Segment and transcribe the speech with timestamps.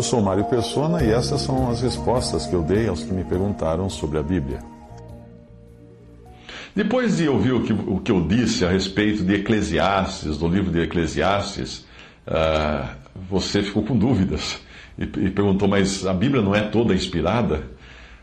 [0.00, 3.22] Eu sou Mário Persona e essas são as respostas que eu dei aos que me
[3.22, 4.60] perguntaram sobre a Bíblia.
[6.74, 10.70] Depois de ouvir o que, o que eu disse a respeito de Eclesiastes, do livro
[10.70, 11.84] de Eclesiastes,
[12.26, 12.88] uh,
[13.28, 14.58] você ficou com dúvidas
[14.98, 17.64] e, e, perguntou, mas a Bíblia não é toda inspirada?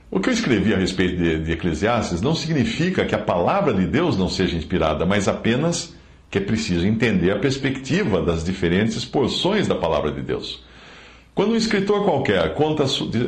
[0.10, 3.86] O que eu escrevi a respeito de, de Eclesiastes não significa que a palavra de
[3.86, 5.96] Deus não seja inspirada, mas apenas
[6.28, 10.66] que é preciso entender a perspectiva das diferentes porções da palavra de Deus.
[11.38, 12.84] Quando um escritor qualquer conta,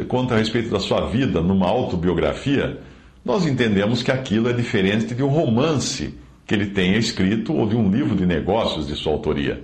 [0.07, 2.79] conta a respeito da sua vida numa autobiografia,
[3.23, 7.75] nós entendemos que aquilo é diferente de um romance que ele tenha escrito ou de
[7.75, 9.61] um livro de negócios de sua autoria.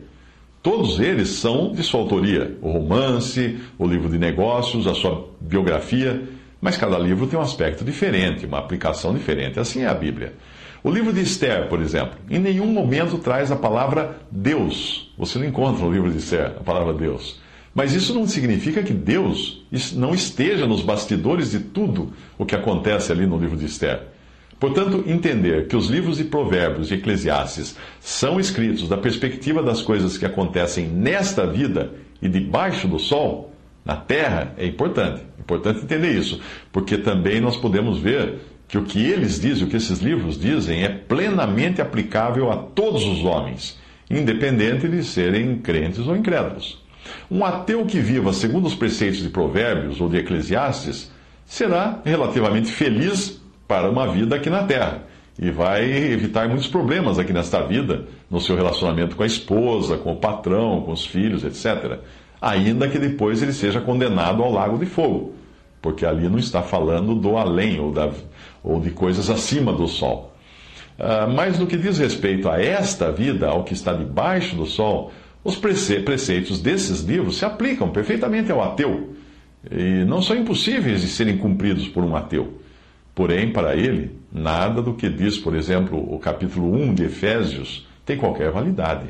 [0.61, 6.21] Todos eles são de sua autoria: o romance, o livro de negócios, a sua biografia,
[6.61, 9.59] mas cada livro tem um aspecto diferente, uma aplicação diferente.
[9.59, 10.35] Assim é a Bíblia.
[10.83, 15.11] O livro de Esther, por exemplo, em nenhum momento traz a palavra Deus.
[15.17, 17.43] Você não encontra no livro de Esther a palavra Deus.
[17.75, 23.11] Mas isso não significa que Deus não esteja nos bastidores de tudo o que acontece
[23.11, 24.01] ali no livro de Esther.
[24.57, 30.17] Portanto, entender que os livros de Provérbios e Eclesiastes são escritos da perspectiva das coisas
[30.17, 33.51] que acontecem nesta vida e debaixo do sol,
[33.83, 35.21] na terra, é importante.
[35.37, 36.39] Importante entender isso,
[36.71, 40.83] porque também nós podemos ver que o que eles dizem, o que esses livros dizem,
[40.83, 43.77] é plenamente aplicável a todos os homens,
[44.09, 46.84] independente de serem crentes ou incrédulos.
[47.29, 51.11] Um ateu que viva segundo os preceitos de Provérbios ou de Eclesiastes
[51.45, 55.03] será relativamente feliz para uma vida aqui na Terra
[55.37, 60.13] e vai evitar muitos problemas aqui nesta vida, no seu relacionamento com a esposa, com
[60.13, 61.99] o patrão, com os filhos, etc.
[62.41, 65.33] Ainda que depois ele seja condenado ao lago de fogo,
[65.81, 68.09] porque ali não está falando do além ou, da,
[68.63, 70.31] ou de coisas acima do sol.
[70.97, 75.11] Uh, mas no que diz respeito a esta vida, ao que está debaixo do sol,
[75.45, 79.15] os preceitos desses livros se aplicam perfeitamente ao ateu
[79.69, 82.59] e não são impossíveis de serem cumpridos por um ateu.
[83.13, 88.17] Porém, para ele, nada do que diz, por exemplo, o capítulo 1 de Efésios tem
[88.17, 89.05] qualquer validade.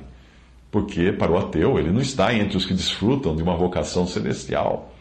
[0.70, 4.94] Porque, para o ateu, ele não está entre os que desfrutam de uma vocação celestial.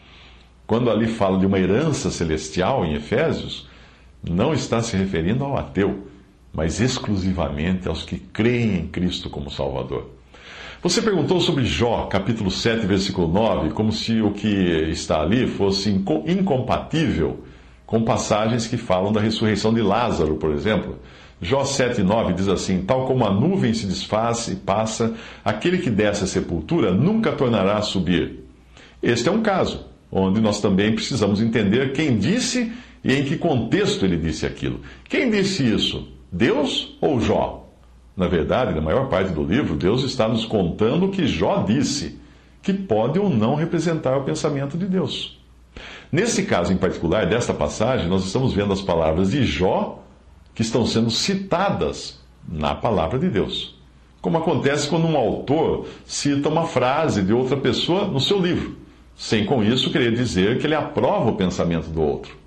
[0.65, 3.67] Quando ali fala de uma herança celestial em Efésios,
[4.23, 6.07] não está se referindo ao ateu,
[6.53, 10.15] mas exclusivamente aos que creem em Cristo como Salvador.
[10.85, 14.47] Você perguntou sobre Jó, capítulo 7, versículo 9, como se o que
[14.91, 17.39] está ali fosse incompatível
[17.87, 20.99] com passagens que falam da ressurreição de Lázaro, por exemplo.
[21.41, 26.23] Jó 9 diz assim: Tal como a nuvem se desfaz e passa, aquele que desce
[26.23, 28.45] à sepultura nunca tornará a subir.
[29.01, 32.71] Este é um caso, onde nós também precisamos entender quem disse
[33.03, 34.81] e em que contexto ele disse aquilo.
[35.09, 36.07] Quem disse isso?
[36.31, 37.64] Deus ou Jó?
[38.15, 42.19] Na verdade, na maior parte do livro, Deus está nos contando o que Jó disse,
[42.61, 45.37] que pode ou não representar o pensamento de Deus.
[46.11, 49.99] Nesse caso em particular, desta passagem, nós estamos vendo as palavras de Jó
[50.53, 53.75] que estão sendo citadas na palavra de Deus.
[54.21, 58.77] Como acontece quando um autor cita uma frase de outra pessoa no seu livro,
[59.15, 62.44] sem com isso querer dizer que ele aprova o pensamento do outro.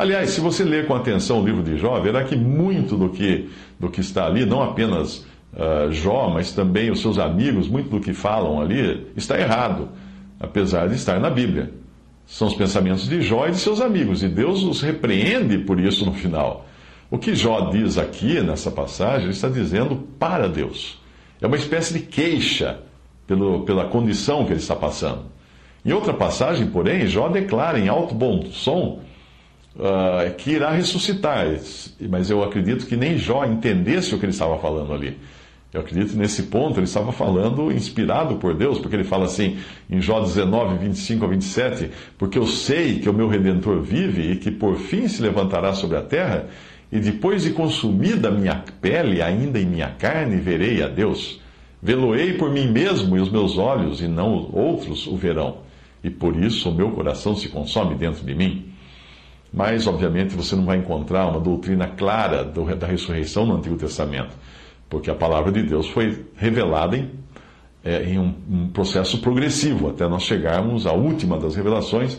[0.00, 3.50] Aliás, se você ler com atenção o livro de Jó, verá que muito do que,
[3.78, 8.00] do que está ali, não apenas uh, Jó, mas também os seus amigos, muito do
[8.00, 9.90] que falam ali, está errado,
[10.40, 11.74] apesar de estar na Bíblia.
[12.26, 16.06] São os pensamentos de Jó e de seus amigos, e Deus os repreende por isso
[16.06, 16.64] no final.
[17.10, 20.98] O que Jó diz aqui nessa passagem, ele está dizendo para Deus.
[21.42, 22.78] É uma espécie de queixa
[23.26, 25.24] pelo, pela condição que ele está passando.
[25.84, 29.00] Em outra passagem, porém, Jó declara em alto bom som
[29.76, 31.46] uh, que irá ressuscitar.
[32.08, 35.16] Mas eu acredito que nem Jó entendesse o que ele estava falando ali.
[35.72, 39.58] Eu acredito que nesse ponto ele estava falando inspirado por Deus, porque ele fala assim
[39.88, 44.36] em Jó 19, 25 a 27: Porque eu sei que o meu redentor vive e
[44.36, 46.48] que por fim se levantará sobre a terra,
[46.90, 51.40] e depois de consumida minha pele, ainda em minha carne, verei a Deus.
[51.80, 55.58] Veloei por mim mesmo e os meus olhos, e não outros o verão.
[56.02, 58.69] E por isso o meu coração se consome dentro de mim.
[59.52, 64.36] Mas, obviamente, você não vai encontrar uma doutrina clara da ressurreição no Antigo Testamento,
[64.88, 67.20] porque a palavra de Deus foi revelada em
[67.84, 72.18] é, em um, um processo progressivo, até nós chegarmos à última das revelações,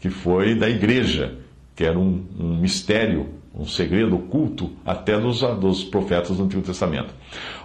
[0.00, 1.38] que foi da igreja,
[1.76, 7.14] que era um, um mistério, um segredo oculto até dos, dos profetas do Antigo Testamento.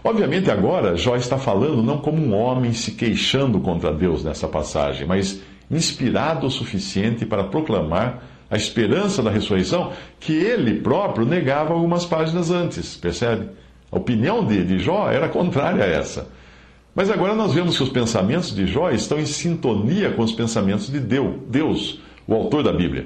[0.04, 5.08] Obviamente, agora, Jó está falando não como um homem se queixando contra Deus nessa passagem,
[5.08, 5.42] mas
[5.72, 12.50] inspirado o suficiente para proclamar a esperança da ressurreição que ele próprio negava algumas páginas
[12.50, 13.50] antes, percebe?
[13.92, 16.28] A opinião de, de Jó era contrária a essa.
[16.96, 20.90] Mas agora nós vemos que os pensamentos de Jó estão em sintonia com os pensamentos
[20.90, 23.06] de Deus, o autor da Bíblia.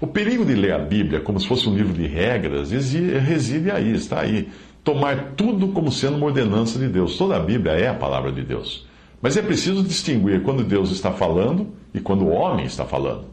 [0.00, 3.92] O perigo de ler a Bíblia como se fosse um livro de regras reside aí,
[3.92, 4.48] está aí.
[4.82, 7.16] Tomar tudo como sendo uma ordenança de Deus.
[7.16, 8.86] Toda a Bíblia é a palavra de Deus.
[9.20, 13.26] Mas é preciso distinguir quando Deus está falando e quando o homem está falando.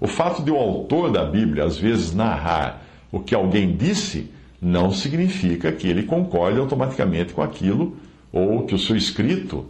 [0.00, 2.82] O fato de o autor da Bíblia, às vezes, narrar
[3.12, 4.30] o que alguém disse,
[4.60, 7.96] não significa que ele concorde automaticamente com aquilo,
[8.32, 9.66] ou que o seu escrito,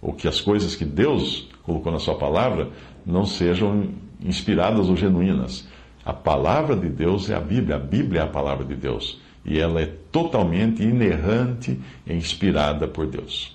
[0.00, 2.70] ou que as coisas que Deus colocou na sua palavra,
[3.04, 3.88] não sejam
[4.24, 5.66] inspiradas ou genuínas.
[6.04, 9.20] A palavra de Deus é a Bíblia, a Bíblia é a palavra de Deus.
[9.44, 13.54] E ela é totalmente inerrante e inspirada por Deus.